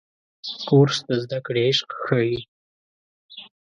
[0.67, 2.37] کورس د زده کړې عشق ښيي.